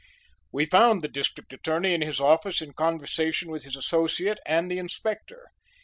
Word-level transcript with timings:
We 0.51 0.65
found 0.65 1.03
the 1.03 1.07
District 1.07 1.53
Attorney 1.53 1.93
in 1.93 2.01
his 2.01 2.19
office 2.19 2.59
in 2.59 2.73
conversation 2.73 3.51
with 3.51 3.65
his 3.65 3.75
associate 3.75 4.39
and 4.47 4.71
the 4.71 4.79
Inspector. 4.79 5.45